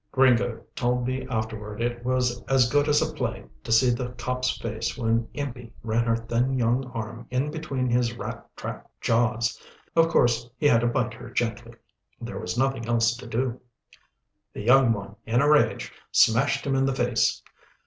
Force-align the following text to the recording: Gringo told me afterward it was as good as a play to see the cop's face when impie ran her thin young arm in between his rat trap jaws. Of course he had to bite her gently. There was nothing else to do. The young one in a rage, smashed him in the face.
Gringo 0.11 0.63
told 0.75 1.05
me 1.05 1.27
afterward 1.27 1.79
it 1.79 2.03
was 2.03 2.41
as 2.45 2.71
good 2.71 2.89
as 2.89 3.03
a 3.03 3.13
play 3.13 3.45
to 3.63 3.71
see 3.71 3.91
the 3.91 4.09
cop's 4.13 4.57
face 4.57 4.97
when 4.97 5.27
impie 5.35 5.73
ran 5.83 6.05
her 6.05 6.15
thin 6.15 6.57
young 6.57 6.85
arm 6.85 7.27
in 7.29 7.51
between 7.51 7.87
his 7.87 8.17
rat 8.17 8.43
trap 8.55 8.89
jaws. 8.99 9.61
Of 9.95 10.07
course 10.09 10.49
he 10.57 10.65
had 10.65 10.81
to 10.81 10.87
bite 10.87 11.13
her 11.13 11.29
gently. 11.29 11.75
There 12.19 12.39
was 12.39 12.57
nothing 12.57 12.87
else 12.87 13.15
to 13.17 13.27
do. 13.27 13.61
The 14.53 14.61
young 14.63 14.91
one 14.91 15.17
in 15.27 15.39
a 15.39 15.47
rage, 15.47 15.91
smashed 16.11 16.65
him 16.65 16.73
in 16.73 16.87
the 16.87 16.95
face. 16.95 17.43